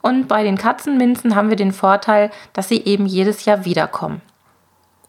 Und 0.00 0.26
bei 0.26 0.42
den 0.42 0.58
Katzenminzen 0.58 1.36
haben 1.36 1.48
wir 1.48 1.56
den 1.56 1.72
Vorteil, 1.72 2.32
dass 2.54 2.68
sie 2.68 2.82
eben 2.84 3.06
jedes 3.06 3.44
Jahr 3.44 3.64
wiederkommen. 3.64 4.20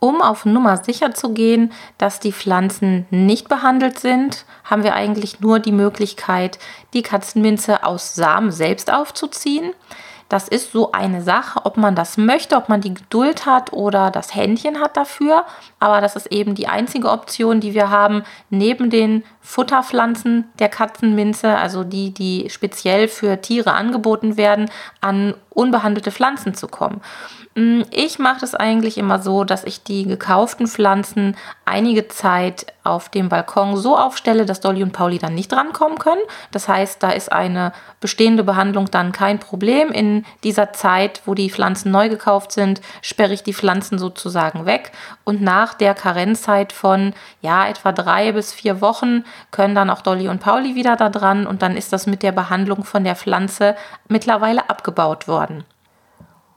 Um 0.04 0.22
auf 0.22 0.44
Nummer 0.44 0.84
sicher 0.84 1.14
zu 1.14 1.30
gehen, 1.30 1.72
dass 1.98 2.20
die 2.20 2.34
Pflanzen 2.34 3.06
nicht 3.10 3.48
behandelt 3.48 4.00
sind, 4.00 4.44
haben 4.66 4.84
wir 4.84 4.96
eigentlich 4.96 5.40
nur 5.40 5.60
die 5.60 5.72
Möglichkeit, 5.72 6.60
die 6.94 7.04
Katzenminze 7.04 7.86
aus 7.86 8.14
Samen 8.14 8.52
selbst 8.52 8.92
aufzuziehen. 8.92 9.72
Das 10.28 10.50
ist 10.50 10.74
so 10.74 10.92
eine 10.92 11.22
Sache, 11.22 11.62
ob 11.64 11.78
man 11.78 11.96
das 11.96 12.18
möchte, 12.18 12.58
ob 12.58 12.68
man 12.68 12.82
die 12.82 12.94
Geduld 12.94 13.46
hat 13.46 13.72
oder 13.72 14.12
das 14.12 14.36
Händchen 14.36 14.82
hat 14.82 14.98
dafür. 14.98 15.46
Aber 15.80 16.02
das 16.02 16.18
ist 16.18 16.28
eben 16.34 16.54
die 16.54 16.68
einzige 16.68 17.10
Option, 17.10 17.62
die 17.62 17.74
wir 17.74 17.90
haben, 17.90 18.24
neben 18.50 18.90
den 18.90 19.24
Futterpflanzen 19.40 20.50
der 20.60 20.68
Katzenminze, 20.68 21.56
also 21.56 21.86
die, 21.86 22.14
die 22.14 22.50
speziell 22.50 23.08
für 23.08 23.40
Tiere 23.40 23.72
angeboten 23.72 24.36
werden, 24.36 24.70
an 25.00 25.36
unbehandelte 25.50 26.12
Pflanzen 26.12 26.56
zu 26.56 26.68
kommen. 26.68 27.00
Mm, 27.56 27.84
ich 27.92 28.18
mache 28.18 28.42
das 28.42 28.56
eigentlich 28.56 28.98
immer 28.98 29.22
so, 29.22 29.44
dass 29.44 29.64
ich 29.64 29.84
die 29.84 30.06
gekauften 30.06 30.66
Pflanzen 30.66 31.38
einige 31.66 32.08
Zeit 32.08 32.66
auf 32.84 33.10
dem 33.10 33.30
Balkon 33.30 33.78
so 33.78 33.96
aufstelle, 33.96 34.46
dass 34.46 34.60
Dolly 34.60 34.82
und 34.82 34.92
Pauli 34.92 35.20
dann 35.20 35.36
nicht 35.36 35.52
drankommen 35.52 36.00
können. 36.00 36.22
Das 36.52 36.68
heißt, 36.68 37.04
da 37.04 37.12
ist 37.12 37.32
eine 37.32 37.72
bestehende 38.00 38.44
Behandlung 38.44 38.90
dann 38.90 39.12
kein 39.12 39.40
Problem. 39.40 39.92
In 39.92 40.26
dieser 40.44 40.74
Zeit, 40.74 41.22
wo 41.26 41.36
die 41.36 41.52
Pflanzen 41.52 41.92
neu 41.92 42.10
gekauft 42.10 42.52
sind, 42.52 42.82
sperre 43.04 43.34
ich 43.34 43.44
die 43.44 43.54
Pflanzen 43.54 44.00
sozusagen 44.00 44.66
weg. 44.66 44.92
Und 45.24 45.42
nach 45.42 45.76
der 45.76 45.94
Karenzzeit 45.94 46.74
von 46.74 47.14
ja 47.42 47.68
etwa 47.68 47.92
drei 47.92 48.32
bis 48.32 48.52
vier 48.52 48.82
Wochen 48.82 49.26
können 49.52 49.76
dann 49.76 49.92
auch 49.92 50.02
Dolly 50.02 50.28
und 50.28 50.40
Pauli 50.40 50.74
wieder 50.74 50.96
da 50.96 51.10
dran 51.10 51.46
und 51.46 51.62
dann 51.62 51.78
ist 51.78 51.94
das 51.94 52.08
mit 52.08 52.24
der 52.24 52.32
Behandlung 52.32 52.84
von 52.84 53.04
der 53.04 53.16
Pflanze 53.16 53.76
mittlerweile 54.08 54.70
abgebaut 54.70 55.28
worden. 55.28 55.64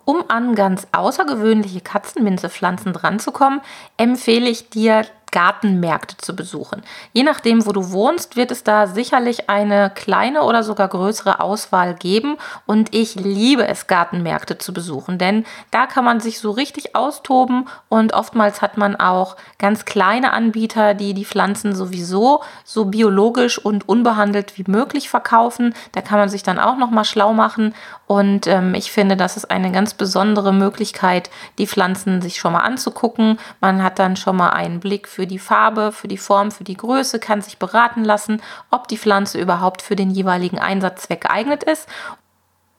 Um 0.07 0.23
an 0.29 0.55
ganz 0.55 0.87
außergewöhnliche 0.93 1.81
Katzenminzepflanzen 1.81 2.93
dranzukommen, 2.93 3.61
empfehle 3.97 4.49
ich 4.49 4.71
dir 4.71 5.05
Gartenmärkte 5.37 6.16
zu 6.16 6.35
besuchen. 6.35 6.83
Je 7.12 7.23
nachdem, 7.23 7.66
wo 7.66 7.73
du 7.73 7.90
wohnst, 7.90 8.37
wird 8.37 8.50
es 8.50 8.64
da 8.64 8.87
sicherlich 8.87 9.50
eine 9.50 9.90
kleine 9.95 10.45
oder 10.45 10.62
sogar 10.62 10.88
größere 10.88 11.40
Auswahl 11.40 11.95
geben. 11.95 12.38
Und 12.64 12.95
ich 12.95 13.16
liebe 13.16 13.69
es, 13.69 13.87
Gartenmärkte 13.87 14.57
zu 14.57 14.73
besuchen, 14.73 15.19
denn 15.19 15.45
da 15.73 15.85
kann 15.85 16.07
man 16.07 16.21
sich 16.21 16.40
so 16.40 16.52
richtig 16.52 16.97
austoben 16.97 17.69
und 17.90 18.14
oftmals 18.14 18.62
hat 18.62 18.78
man 18.78 18.97
auch 18.97 19.37
ganz 19.59 19.85
kleine 19.85 20.33
Anbieter, 20.33 20.95
die 20.95 21.12
die 21.12 21.26
Pflanzen 21.26 21.75
sowieso 21.75 22.43
so 22.64 22.87
biologisch 22.87 23.59
und 23.59 23.87
unbehandelt 23.87 24.57
wie 24.57 24.64
möglich 24.66 25.11
verkaufen. 25.11 25.75
Da 25.93 26.00
kann 26.00 26.19
man 26.19 26.31
sich 26.31 26.45
dann 26.45 26.59
auch 26.59 26.78
noch 26.78 26.90
mal 26.90 27.05
schlau 27.05 27.35
machen 27.35 27.75
und 28.07 28.47
ähm, 28.47 28.75
ich 28.75 28.93
finde, 28.93 29.16
das 29.16 29.37
ist 29.37 29.50
eine 29.50 29.73
ganz 29.73 29.93
besondere 29.93 30.55
Möglichkeit, 30.55 31.28
die 31.59 31.66
Pflanzen 31.66 32.23
sich 32.23 32.38
schon 32.38 32.52
mal 32.52 32.61
anzugucken. 32.61 33.38
Man 33.61 33.83
hat 33.83 33.99
dann 33.99 34.16
schon 34.16 34.37
mal 34.37 34.50
einen 34.50 34.81
Blick 34.81 35.09
für 35.09 35.25
die 35.26 35.38
Farbe, 35.38 35.92
für 35.92 36.09
die 36.09 36.18
Form, 36.18 36.50
für 36.50 36.64
die 36.64 36.76
Größe, 36.76 37.18
kann 37.18 37.42
sich 37.42 37.59
beraten 37.59 38.04
lassen, 38.04 38.42
ob 38.71 38.88
die 38.88 38.99
Pflanze 38.99 39.40
überhaupt 39.40 39.83
für 39.83 39.97
den 39.97 40.11
jeweiligen 40.11 40.59
Einsatzzweck 40.59 41.23
geeignet 41.23 41.64
ist. 41.64 41.88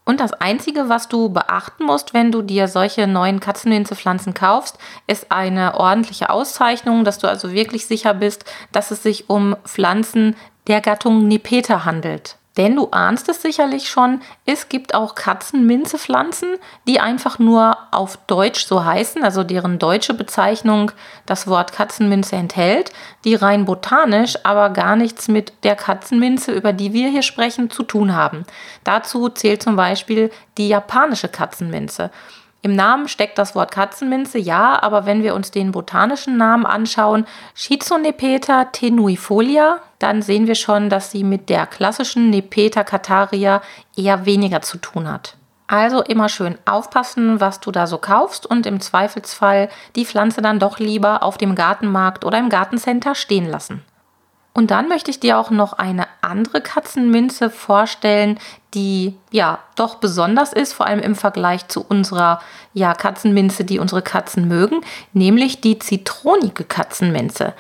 Und 0.08 0.22
das 0.22 0.32
Einzige, 0.32 0.88
was 0.88 1.10
du 1.10 1.28
beachten 1.28 1.84
musst, 1.84 2.14
wenn 2.14 2.32
du 2.32 2.42
dir 2.42 2.70
solche 2.70 3.08
neuen 3.08 3.42
Katzenminzepflanzen 3.42 4.34
kaufst, 4.34 4.78
ist 5.06 5.34
eine 5.34 5.76
ordentliche 5.76 6.30
Auszeichnung, 6.30 7.04
dass 7.04 7.18
du 7.18 7.28
also 7.28 7.52
wirklich 7.52 7.88
sicher 7.88 8.14
bist, 8.14 8.46
dass 8.72 8.92
es 8.92 9.04
sich 9.04 9.30
um 9.30 9.58
Pflanzen 9.66 10.38
der 10.68 10.80
Gattung 10.80 11.28
Nepeta 11.28 11.84
handelt. 11.84 12.38
Denn 12.58 12.76
du 12.76 12.90
ahnst 12.90 13.30
es 13.30 13.42
sicherlich 13.44 13.88
schon, 13.88 14.22
es 14.46 14.68
gibt 14.68 14.96
auch 14.96 15.14
Katzenminzepflanzen, 15.14 16.56
die 16.88 17.00
einfach 17.00 17.38
nur 17.38 17.78
auf 17.92 18.18
Deutsch 18.26 18.66
so 18.66 18.84
heißen, 18.84 19.24
also 19.24 19.44
deren 19.44 19.78
deutsche 19.78 20.16
Bezeichnung 20.16 20.92
das 21.28 21.48
Wort 21.48 21.72
Katzenminze 21.72 22.36
enthält, 22.36 22.92
die 23.24 23.36
rein 23.36 23.66
botanisch 23.66 24.36
aber 24.44 24.72
gar 24.72 24.96
nichts 24.96 25.28
mit 25.28 25.54
der 25.64 25.76
Katzenminze, 25.76 26.52
über 26.52 26.74
die 26.74 26.94
wir 26.94 27.10
hier 27.10 27.22
sprechen, 27.22 27.70
zu 27.70 27.84
tun 27.84 28.16
haben. 28.16 28.46
Dazu 28.84 29.30
zählt 29.30 29.62
zum 29.62 29.76
Beispiel 29.76 30.32
die 30.58 30.68
japanische 30.68 31.28
Katzenminze. 31.28 32.10
Im 32.64 32.76
Namen 32.76 33.08
steckt 33.08 33.38
das 33.38 33.54
Wort 33.54 33.72
Katzenminze, 33.72 34.40
ja, 34.40 34.82
aber 34.82 35.06
wenn 35.06 35.22
wir 35.22 35.36
uns 35.36 35.52
den 35.52 35.72
botanischen 35.72 36.38
Namen 36.38 36.66
anschauen, 36.66 37.28
Schizonepeta 37.54 38.66
tenuifolia, 38.66 39.80
dann 40.00 40.22
sehen 40.22 40.48
wir 40.48 40.56
schon, 40.56 40.90
dass 40.90 41.12
sie 41.12 41.24
mit 41.24 41.50
der 41.50 41.66
klassischen 41.66 42.30
Nepeta 42.30 42.84
cataria 42.84 43.62
eher 43.96 44.26
weniger 44.26 44.62
zu 44.62 44.78
tun 44.78 45.12
hat. 45.12 45.36
Also 45.68 46.02
immer 46.02 46.30
schön 46.30 46.58
aufpassen, 46.66 47.42
was 47.42 47.60
du 47.60 47.72
da 47.72 47.88
so 47.88 47.98
kaufst 47.98 48.46
und 48.46 48.66
im 48.66 48.80
Zweifelsfall 48.80 49.70
die 49.96 50.06
Pflanze 50.06 50.42
dann 50.42 50.60
doch 50.60 50.80
lieber 50.80 51.24
auf 51.24 51.38
dem 51.38 51.56
Gartenmarkt 51.56 52.24
oder 52.24 52.38
im 52.40 52.50
Gartencenter 52.50 53.16
stehen 53.16 53.50
lassen. 53.50 53.84
Und 54.58 54.72
dann 54.72 54.88
möchte 54.88 55.12
ich 55.12 55.20
dir 55.20 55.38
auch 55.38 55.52
noch 55.52 55.74
eine 55.74 56.08
andere 56.22 56.62
Katzenminze 56.62 57.52
vorstellen, 57.52 58.40
die 58.74 59.16
ja 59.30 59.60
doch 59.76 59.96
besonders 59.96 60.52
ist, 60.52 60.74
vor 60.74 60.88
allem 60.88 61.00
im 61.00 61.14
Vergleich 61.14 61.68
zu 61.68 61.86
unserer 61.88 62.42
ja, 62.74 62.96
Katzenminze, 62.96 63.66
die 63.66 63.78
unsere 63.78 64.02
Katzen 64.02 64.48
mögen, 64.48 64.82
nämlich 65.14 65.62
die 65.62 65.78
zitronige 65.78 66.64
Katzenminze. 66.64 67.54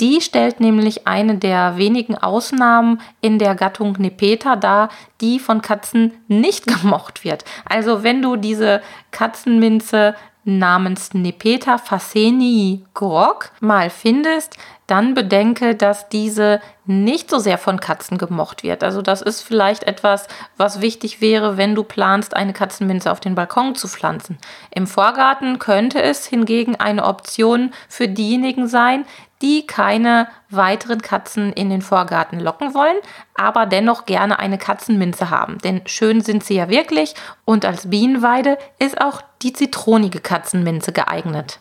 Die 0.00 0.22
stellt 0.22 0.60
nämlich 0.60 1.06
eine 1.06 1.36
der 1.36 1.76
wenigen 1.76 2.16
Ausnahmen 2.16 3.00
in 3.20 3.38
der 3.38 3.54
Gattung 3.54 3.96
Nepeta 3.98 4.56
dar, 4.56 4.88
die 5.20 5.38
von 5.38 5.60
Katzen 5.60 6.12
nicht 6.26 6.66
gemocht 6.80 7.24
wird. 7.24 7.44
Also 7.66 8.02
wenn 8.02 8.22
du 8.22 8.36
diese 8.36 8.80
Katzenminze 9.10 10.14
namens 10.44 11.12
Nepeta 11.12 11.76
faceni 11.76 12.84
grog 12.94 13.52
mal 13.60 13.90
findest, 13.90 14.56
dann 14.86 15.14
bedenke, 15.14 15.76
dass 15.76 16.08
diese 16.08 16.60
nicht 16.86 17.30
so 17.30 17.38
sehr 17.38 17.58
von 17.58 17.78
Katzen 17.78 18.18
gemocht 18.18 18.62
wird. 18.64 18.82
Also 18.82 19.02
das 19.02 19.22
ist 19.22 19.42
vielleicht 19.42 19.84
etwas, 19.84 20.26
was 20.56 20.80
wichtig 20.80 21.20
wäre, 21.20 21.56
wenn 21.56 21.74
du 21.74 21.84
planst, 21.84 22.34
eine 22.34 22.52
Katzenminze 22.52 23.12
auf 23.12 23.20
den 23.20 23.36
Balkon 23.36 23.76
zu 23.76 23.86
pflanzen. 23.86 24.38
Im 24.70 24.88
Vorgarten 24.88 25.60
könnte 25.60 26.02
es 26.02 26.26
hingegen 26.26 26.74
eine 26.74 27.04
Option 27.04 27.72
für 27.88 28.08
diejenigen 28.08 28.66
sein, 28.66 29.04
die 29.42 29.66
keine 29.66 30.28
weiteren 30.50 31.02
Katzen 31.02 31.52
in 31.52 31.70
den 31.70 31.82
Vorgarten 31.82 32.40
locken 32.40 32.74
wollen, 32.74 32.96
aber 33.34 33.66
dennoch 33.66 34.04
gerne 34.04 34.38
eine 34.38 34.58
Katzenminze 34.58 35.30
haben. 35.30 35.58
Denn 35.58 35.82
schön 35.86 36.20
sind 36.20 36.44
sie 36.44 36.54
ja 36.54 36.68
wirklich 36.68 37.14
und 37.44 37.64
als 37.64 37.88
Bienenweide 37.88 38.58
ist 38.78 39.00
auch 39.00 39.22
die 39.42 39.52
zitronige 39.52 40.20
Katzenminze 40.20 40.92
geeignet. 40.92 41.60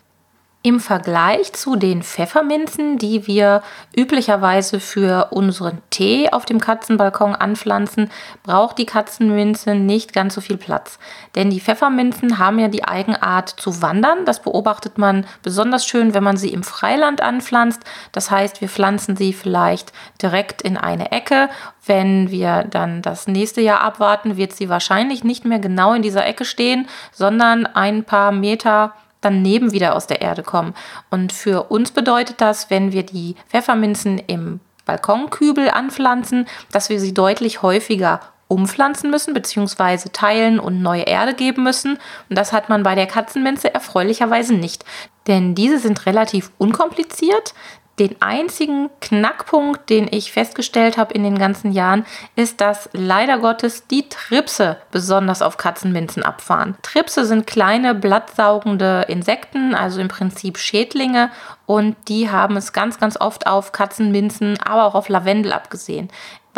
Im 0.61 0.81
Vergleich 0.81 1.53
zu 1.53 1.77
den 1.77 2.03
Pfefferminzen, 2.03 2.97
die 2.97 3.27
wir 3.27 3.63
üblicherweise 3.95 4.81
für 4.81 5.29
unseren 5.31 5.81
Tee 5.89 6.29
auf 6.33 6.43
dem 6.43 6.59
Katzenbalkon 6.59 7.33
anpflanzen, 7.33 8.11
braucht 8.43 8.77
die 8.77 8.85
Katzenminze 8.85 9.73
nicht 9.75 10.11
ganz 10.11 10.35
so 10.35 10.41
viel 10.41 10.57
Platz. 10.57 10.99
Denn 11.35 11.49
die 11.49 11.61
Pfefferminzen 11.61 12.39
haben 12.39 12.59
ja 12.59 12.67
die 12.67 12.83
Eigenart 12.83 13.47
zu 13.47 13.81
wandern. 13.81 14.25
Das 14.25 14.41
beobachtet 14.41 14.97
man 14.97 15.25
besonders 15.43 15.85
schön, 15.85 16.13
wenn 16.13 16.25
man 16.25 16.35
sie 16.35 16.51
im 16.51 16.63
Freiland 16.63 17.21
anpflanzt. 17.21 17.81
Das 18.11 18.29
heißt, 18.29 18.59
wir 18.59 18.67
pflanzen 18.67 19.15
sie 19.15 19.31
vielleicht 19.31 19.93
direkt 20.21 20.61
in 20.61 20.75
eine 20.75 21.13
Ecke. 21.13 21.47
Wenn 21.85 22.31
wir 22.31 22.65
dann 22.65 23.01
das 23.01 23.27
nächste 23.27 23.61
Jahr 23.61 23.79
abwarten, 23.79 24.35
wird 24.35 24.51
sie 24.51 24.67
wahrscheinlich 24.67 25.23
nicht 25.23 25.45
mehr 25.45 25.59
genau 25.59 25.93
in 25.93 26.01
dieser 26.01 26.25
Ecke 26.25 26.43
stehen, 26.43 26.89
sondern 27.13 27.65
ein 27.65 28.03
paar 28.03 28.33
Meter 28.33 28.93
daneben 29.21 29.71
wieder 29.71 29.95
aus 29.95 30.07
der 30.07 30.21
Erde 30.21 30.43
kommen. 30.43 30.73
Und 31.09 31.33
für 31.33 31.63
uns 31.71 31.91
bedeutet 31.91 32.41
das, 32.41 32.69
wenn 32.69 32.91
wir 32.91 33.03
die 33.03 33.35
Pfefferminzen 33.49 34.19
im 34.27 34.59
Balkonkübel 34.85 35.69
anpflanzen, 35.69 36.47
dass 36.71 36.89
wir 36.89 36.99
sie 36.99 37.13
deutlich 37.13 37.61
häufiger 37.61 38.21
umpflanzen 38.49 39.11
müssen, 39.11 39.33
beziehungsweise 39.33 40.11
teilen 40.11 40.59
und 40.59 40.81
neue 40.81 41.03
Erde 41.03 41.35
geben 41.35 41.63
müssen. 41.63 41.99
Und 42.29 42.37
das 42.37 42.51
hat 42.51 42.67
man 42.67 42.81
bei 42.83 42.95
der 42.95 43.05
Katzenminze 43.05 43.73
erfreulicherweise 43.73 44.55
nicht. 44.55 44.83
Denn 45.27 45.53
diese 45.53 45.77
sind 45.77 46.07
relativ 46.07 46.51
unkompliziert. 46.57 47.53
Den 47.99 48.15
einzigen 48.21 48.89
Knackpunkt, 49.01 49.89
den 49.89 50.07
ich 50.09 50.31
festgestellt 50.31 50.97
habe 50.97 51.13
in 51.13 51.23
den 51.23 51.37
ganzen 51.37 51.73
Jahren, 51.73 52.05
ist, 52.35 52.61
dass 52.61 52.89
leider 52.93 53.39
Gottes 53.39 53.87
die 53.87 54.07
Tripse 54.07 54.77
besonders 54.91 55.41
auf 55.41 55.57
Katzenminzen 55.57 56.23
abfahren. 56.23 56.77
Tripse 56.81 57.25
sind 57.25 57.45
kleine 57.45 57.93
blattsaugende 57.93 59.05
Insekten, 59.09 59.75
also 59.75 59.99
im 59.99 60.07
Prinzip 60.07 60.57
Schädlinge 60.57 61.29
und 61.65 61.95
die 62.07 62.31
haben 62.31 62.55
es 62.55 62.73
ganz, 62.73 62.99
ganz 62.99 63.19
oft 63.19 63.45
auf 63.45 63.73
Katzenminzen, 63.73 64.57
aber 64.59 64.85
auch 64.85 64.95
auf 64.95 65.09
Lavendel 65.09 65.51
abgesehen. 65.51 66.09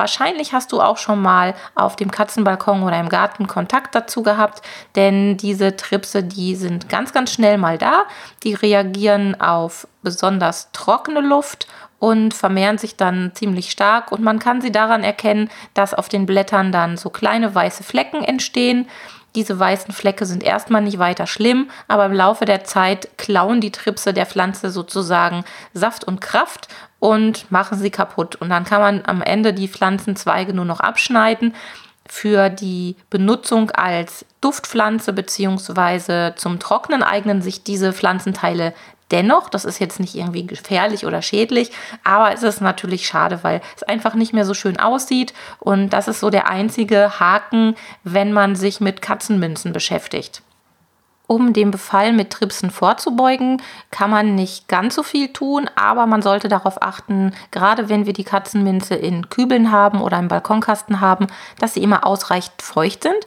Wahrscheinlich 0.01 0.51
hast 0.51 0.71
du 0.71 0.81
auch 0.81 0.97
schon 0.97 1.21
mal 1.21 1.53
auf 1.75 1.95
dem 1.95 2.09
Katzenbalkon 2.09 2.81
oder 2.81 2.99
im 2.99 3.07
Garten 3.07 3.45
Kontakt 3.45 3.93
dazu 3.93 4.23
gehabt, 4.23 4.63
denn 4.95 5.37
diese 5.37 5.75
Tripse, 5.75 6.23
die 6.23 6.55
sind 6.55 6.89
ganz, 6.89 7.13
ganz 7.13 7.31
schnell 7.31 7.59
mal 7.59 7.77
da. 7.77 8.05
Die 8.41 8.55
reagieren 8.55 9.39
auf 9.39 9.87
besonders 10.01 10.71
trockene 10.71 11.21
Luft 11.21 11.67
und 11.99 12.33
vermehren 12.33 12.79
sich 12.79 12.97
dann 12.97 13.33
ziemlich 13.35 13.69
stark 13.69 14.11
und 14.11 14.23
man 14.23 14.39
kann 14.39 14.59
sie 14.59 14.71
daran 14.71 15.03
erkennen, 15.03 15.51
dass 15.75 15.93
auf 15.93 16.09
den 16.09 16.25
Blättern 16.25 16.71
dann 16.71 16.97
so 16.97 17.11
kleine 17.11 17.53
weiße 17.53 17.83
Flecken 17.83 18.23
entstehen. 18.23 18.87
Diese 19.35 19.59
weißen 19.59 19.93
Flecke 19.93 20.25
sind 20.25 20.41
erstmal 20.43 20.81
nicht 20.81 20.97
weiter 20.97 21.27
schlimm, 21.27 21.69
aber 21.87 22.07
im 22.07 22.13
Laufe 22.13 22.45
der 22.45 22.63
Zeit 22.63 23.07
klauen 23.19 23.61
die 23.61 23.71
Tripse 23.71 24.15
der 24.15 24.25
Pflanze 24.25 24.71
sozusagen 24.71 25.45
Saft 25.75 26.03
und 26.03 26.21
Kraft 26.21 26.69
und 27.01 27.51
machen 27.51 27.79
sie 27.79 27.89
kaputt. 27.89 28.35
Und 28.35 28.49
dann 28.49 28.63
kann 28.63 28.79
man 28.79 29.01
am 29.05 29.21
Ende 29.21 29.53
die 29.53 29.67
Pflanzenzweige 29.67 30.53
nur 30.53 30.65
noch 30.65 30.79
abschneiden. 30.79 31.55
Für 32.07 32.49
die 32.49 32.95
Benutzung 33.09 33.71
als 33.71 34.23
Duftpflanze 34.39 35.11
bzw. 35.11 36.35
zum 36.35 36.59
Trocknen 36.59 37.01
eignen 37.01 37.41
sich 37.41 37.63
diese 37.63 37.91
Pflanzenteile 37.91 38.73
dennoch. 39.09 39.49
Das 39.49 39.65
ist 39.65 39.79
jetzt 39.79 39.99
nicht 39.99 40.13
irgendwie 40.13 40.45
gefährlich 40.45 41.05
oder 41.07 41.23
schädlich, 41.23 41.71
aber 42.03 42.33
es 42.33 42.43
ist 42.43 42.61
natürlich 42.61 43.07
schade, 43.07 43.39
weil 43.41 43.61
es 43.75 43.81
einfach 43.83 44.13
nicht 44.13 44.33
mehr 44.33 44.45
so 44.45 44.53
schön 44.53 44.79
aussieht. 44.79 45.33
Und 45.59 45.89
das 45.89 46.07
ist 46.07 46.19
so 46.19 46.29
der 46.29 46.49
einzige 46.49 47.19
Haken, 47.19 47.75
wenn 48.03 48.31
man 48.31 48.55
sich 48.55 48.79
mit 48.79 49.01
Katzenmünzen 49.01 49.73
beschäftigt. 49.73 50.43
Um 51.31 51.53
dem 51.53 51.71
Befall 51.71 52.11
mit 52.11 52.31
Tripsen 52.31 52.71
vorzubeugen, 52.71 53.61
kann 53.89 54.09
man 54.09 54.35
nicht 54.35 54.67
ganz 54.67 54.95
so 54.95 55.01
viel 55.01 55.31
tun, 55.31 55.69
aber 55.77 56.05
man 56.05 56.21
sollte 56.21 56.49
darauf 56.49 56.81
achten, 56.81 57.33
gerade 57.51 57.87
wenn 57.87 58.05
wir 58.05 58.11
die 58.11 58.25
Katzenminze 58.25 58.95
in 58.95 59.29
Kübeln 59.29 59.71
haben 59.71 60.01
oder 60.01 60.19
im 60.19 60.27
Balkonkasten 60.27 60.99
haben, 60.99 61.27
dass 61.57 61.73
sie 61.73 61.83
immer 61.83 62.05
ausreichend 62.05 62.61
feucht 62.61 63.03
sind. 63.03 63.23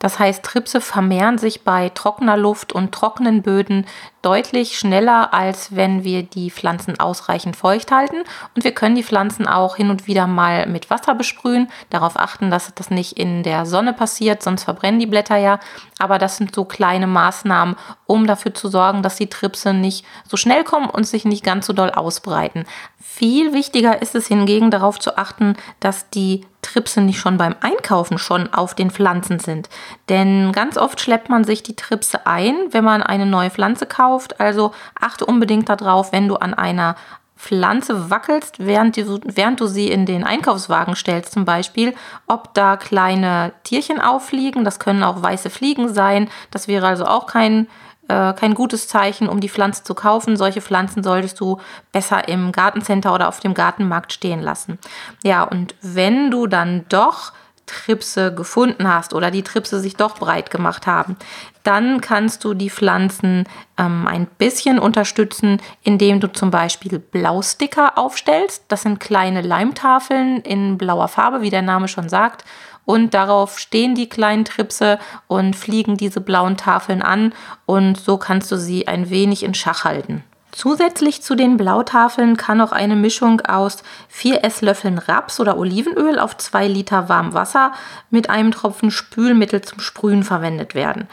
Das 0.00 0.18
heißt, 0.18 0.42
Tripse 0.42 0.80
vermehren 0.80 1.38
sich 1.38 1.62
bei 1.62 1.90
trockener 1.90 2.36
Luft 2.36 2.72
und 2.72 2.90
trockenen 2.90 3.42
Böden 3.42 3.86
deutlich 4.22 4.78
schneller, 4.78 5.32
als 5.32 5.74
wenn 5.74 6.04
wir 6.04 6.22
die 6.22 6.50
Pflanzen 6.50 7.00
ausreichend 7.00 7.56
feucht 7.56 7.90
halten. 7.90 8.22
Und 8.54 8.64
wir 8.64 8.72
können 8.72 8.94
die 8.94 9.02
Pflanzen 9.02 9.46
auch 9.46 9.76
hin 9.76 9.90
und 9.90 10.06
wieder 10.06 10.26
mal 10.26 10.66
mit 10.66 10.90
Wasser 10.90 11.14
besprühen. 11.14 11.68
Darauf 11.88 12.18
achten, 12.18 12.50
dass 12.50 12.74
das 12.74 12.90
nicht 12.90 13.18
in 13.18 13.42
der 13.42 13.66
Sonne 13.66 13.92
passiert, 13.92 14.42
sonst 14.42 14.64
verbrennen 14.64 15.00
die 15.00 15.06
Blätter 15.06 15.36
ja. 15.36 15.58
Aber 15.98 16.18
das 16.18 16.36
sind 16.36 16.54
so 16.54 16.64
kleine 16.64 17.06
Maßnahmen, 17.06 17.76
um 18.06 18.26
dafür 18.26 18.54
zu 18.54 18.68
sorgen, 18.68 19.02
dass 19.02 19.16
die 19.16 19.28
Tripse 19.28 19.72
nicht 19.72 20.04
so 20.28 20.36
schnell 20.36 20.64
kommen 20.64 20.90
und 20.90 21.06
sich 21.06 21.24
nicht 21.24 21.44
ganz 21.44 21.66
so 21.66 21.72
doll 21.72 21.90
ausbreiten. 21.90 22.64
Viel 22.98 23.52
wichtiger 23.52 24.02
ist 24.02 24.14
es 24.14 24.26
hingegen 24.28 24.70
darauf 24.70 24.98
zu 24.98 25.16
achten, 25.16 25.56
dass 25.80 26.10
die 26.10 26.46
Tripse 26.62 27.00
nicht 27.00 27.18
schon 27.18 27.38
beim 27.38 27.56
Einkaufen 27.60 28.18
schon 28.18 28.52
auf 28.52 28.74
den 28.74 28.90
Pflanzen 28.90 29.40
sind. 29.40 29.68
Denn 30.08 30.52
ganz 30.52 30.76
oft 30.76 31.00
schleppt 31.00 31.28
man 31.28 31.44
sich 31.44 31.62
die 31.62 31.76
Tripse 31.76 32.26
ein, 32.26 32.54
wenn 32.70 32.84
man 32.84 33.02
eine 33.02 33.26
neue 33.26 33.50
Pflanze 33.50 33.86
kauft. 33.86 34.09
Also 34.38 34.72
achte 34.98 35.26
unbedingt 35.26 35.68
darauf, 35.68 36.12
wenn 36.12 36.28
du 36.28 36.36
an 36.36 36.54
einer 36.54 36.96
Pflanze 37.36 38.10
wackelst, 38.10 38.56
während 38.58 38.96
du, 38.98 39.18
während 39.24 39.60
du 39.60 39.66
sie 39.66 39.90
in 39.90 40.04
den 40.04 40.24
Einkaufswagen 40.24 40.94
stellst 40.94 41.32
zum 41.32 41.46
Beispiel, 41.46 41.94
ob 42.26 42.52
da 42.52 42.76
kleine 42.76 43.52
Tierchen 43.64 43.98
auffliegen. 43.98 44.62
Das 44.62 44.78
können 44.78 45.02
auch 45.02 45.22
weiße 45.22 45.48
Fliegen 45.48 45.92
sein. 45.92 46.28
Das 46.50 46.68
wäre 46.68 46.86
also 46.86 47.06
auch 47.06 47.26
kein 47.26 47.66
äh, 48.10 48.34
kein 48.34 48.54
gutes 48.54 48.88
Zeichen, 48.88 49.28
um 49.28 49.40
die 49.40 49.48
Pflanze 49.48 49.84
zu 49.84 49.94
kaufen. 49.94 50.36
Solche 50.36 50.60
Pflanzen 50.60 51.02
solltest 51.02 51.38
du 51.40 51.60
besser 51.92 52.28
im 52.28 52.50
Gartencenter 52.50 53.14
oder 53.14 53.28
auf 53.28 53.40
dem 53.40 53.54
Gartenmarkt 53.54 54.12
stehen 54.12 54.40
lassen. 54.40 54.78
Ja, 55.22 55.44
und 55.44 55.74
wenn 55.80 56.30
du 56.30 56.46
dann 56.46 56.84
doch 56.88 57.32
Tripse 57.70 58.34
gefunden 58.34 58.92
hast 58.92 59.14
oder 59.14 59.30
die 59.30 59.42
Tripse 59.42 59.80
sich 59.80 59.96
doch 59.96 60.18
breit 60.18 60.50
gemacht 60.50 60.86
haben, 60.86 61.16
dann 61.62 62.00
kannst 62.00 62.44
du 62.44 62.54
die 62.54 62.70
Pflanzen 62.70 63.44
ähm, 63.78 64.06
ein 64.06 64.26
bisschen 64.26 64.78
unterstützen, 64.78 65.60
indem 65.82 66.20
du 66.20 66.32
zum 66.32 66.50
Beispiel 66.50 66.98
Blausticker 66.98 67.96
aufstellst. 67.96 68.64
Das 68.68 68.82
sind 68.82 68.98
kleine 68.98 69.42
Leimtafeln 69.42 70.40
in 70.40 70.78
blauer 70.78 71.08
Farbe, 71.08 71.42
wie 71.42 71.50
der 71.50 71.62
Name 71.62 71.86
schon 71.86 72.08
sagt 72.08 72.44
und 72.84 73.14
darauf 73.14 73.58
stehen 73.58 73.94
die 73.94 74.08
kleinen 74.08 74.44
Tripse 74.44 74.98
und 75.28 75.54
fliegen 75.54 75.96
diese 75.96 76.20
blauen 76.20 76.56
Tafeln 76.56 77.02
an 77.02 77.32
und 77.66 77.96
so 77.96 78.16
kannst 78.16 78.50
du 78.50 78.56
sie 78.56 78.88
ein 78.88 79.10
wenig 79.10 79.44
in 79.44 79.54
Schach 79.54 79.84
halten. 79.84 80.24
Zusätzlich 80.52 81.22
zu 81.22 81.36
den 81.36 81.56
Blautafeln 81.56 82.36
kann 82.36 82.60
auch 82.60 82.72
eine 82.72 82.96
Mischung 82.96 83.40
aus 83.42 83.82
4 84.08 84.44
Esslöffeln 84.44 84.98
Raps- 84.98 85.38
oder 85.38 85.56
Olivenöl 85.56 86.18
auf 86.18 86.36
2 86.36 86.66
Liter 86.66 87.08
warmem 87.08 87.34
Wasser 87.34 87.72
mit 88.10 88.28
einem 88.30 88.50
Tropfen 88.50 88.90
Spülmittel 88.90 89.62
zum 89.62 89.80
Sprühen 89.80 90.24
verwendet 90.24 90.74
werden. 90.74 91.08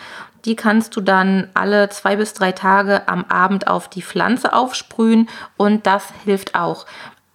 Die 0.45 0.55
kannst 0.55 0.95
du 0.95 1.01
dann 1.01 1.49
alle 1.53 1.89
zwei 1.89 2.15
bis 2.15 2.33
drei 2.33 2.53
Tage 2.53 3.07
am 3.07 3.25
Abend 3.25 3.67
auf 3.67 3.89
die 3.89 4.01
Pflanze 4.01 4.53
aufsprühen 4.53 5.27
und 5.57 5.85
das 5.85 6.13
hilft 6.23 6.55
auch. 6.55 6.85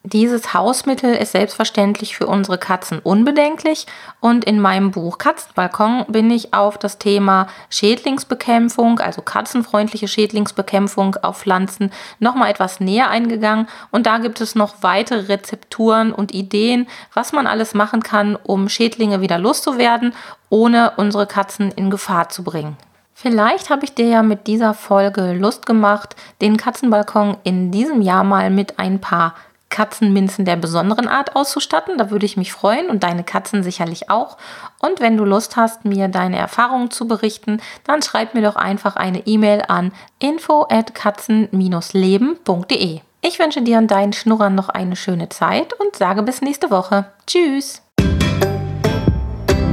Dieses 0.05 0.53
Hausmittel 0.53 1.15
ist 1.15 1.31
selbstverständlich 1.31 2.17
für 2.17 2.27
unsere 2.27 2.59
Katzen 2.59 2.99
unbedenklich 2.99 3.87
und 4.19 4.45
in 4.45 4.59
meinem 4.59 4.91
Buch 4.91 5.17
Katzenbalkon 5.19 6.07
bin 6.09 6.29
ich 6.33 6.53
auf 6.53 6.77
das 6.77 6.99
Thema 6.99 7.47
Schädlingsbekämpfung, 7.71 8.99
also 8.99 9.23
katzenfreundliche 9.23 10.09
Schädlingsbekämpfung 10.09 11.15
auf 11.23 11.39
Pflanzen 11.39 11.93
nochmal 12.19 12.51
etwas 12.51 12.81
näher 12.81 13.11
eingegangen 13.11 13.69
und 13.93 14.07
da 14.07 14.19
gibt 14.19 14.41
es 14.41 14.57
noch 14.57 14.75
weitere 14.81 15.29
Rezepturen 15.29 16.13
und 16.13 16.35
Ideen, 16.35 16.89
was 17.15 17.33
man 17.33 17.47
alles 17.47 17.73
machen 17.73 18.03
kann, 18.03 18.35
um 18.35 18.69
Schädlinge 18.69 19.21
wieder 19.21 19.39
loszuwerden, 19.39 20.15
ohne 20.49 20.95
unsere 20.97 21.29
Katzen 21.29 21.71
in 21.71 21.91
Gefahr 21.91 22.29
zu 22.29 22.43
bringen. 22.43 22.77
Vielleicht 23.15 23.71
habe 23.71 23.85
ich 23.85 23.95
dir 23.95 24.09
ja 24.09 24.25
mit 24.25 24.49
dieser 24.49 24.75
Folge 24.75 25.33
Lust 25.33 25.65
gemacht, 25.65 26.17
den 26.41 26.57
Katzenbalkon 26.57 27.37
in 27.45 27.71
diesem 27.71 28.03
Jahr 28.03 28.25
mal 28.25 28.51
mit 28.51 28.81
ein 28.81 29.01
paar 29.01 29.35
Katzenminzen 29.73 30.45
der 30.45 30.55
besonderen 30.55 31.09
Art 31.09 31.35
auszustatten. 31.35 31.99
Da 31.99 32.11
würde 32.11 32.27
ich 32.27 32.37
mich 32.37 32.53
freuen 32.53 32.89
und 32.89 33.03
deine 33.03 33.25
Katzen 33.25 33.65
sicherlich 33.65 34.09
auch. 34.09 34.37
Und 34.79 35.01
wenn 35.01 35.17
du 35.17 35.25
Lust 35.25 35.57
hast, 35.57 35.85
mir 35.85 36.07
deine 36.07 36.39
Erfahrungen 36.39 36.93
zu 36.93 37.09
berichten, 37.09 37.61
dann 37.85 38.03
schreib 38.03 38.35
mir 38.35 38.43
doch 38.43 38.55
einfach 38.55 38.95
eine 38.95 39.27
E-Mail 39.27 39.65
an 39.67 39.91
info 40.21 40.67
at 40.71 40.95
katzen-leben.de. 40.95 43.01
Ich 43.25 43.39
wünsche 43.39 43.63
dir 43.63 43.79
und 43.79 43.91
deinen 43.91 44.13
Schnurrern 44.13 44.55
noch 44.55 44.69
eine 44.69 44.97
schöne 44.97 45.29
Zeit 45.29 45.73
und 45.73 45.97
sage 45.97 46.23
bis 46.23 46.43
nächste 46.43 46.71
Woche. 46.71 47.07
Tschüss! 47.27 47.83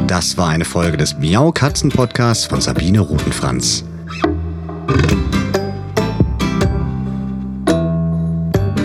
Das 0.07 0.37
war 0.37 0.49
eine 0.49 0.65
Folge 0.65 0.97
des 0.97 1.17
Miau 1.17 1.51
Katzen 1.51 1.91
Podcasts 1.91 2.45
von 2.45 2.61
Sabine 2.61 2.99
Rutenfranz. 2.99 3.83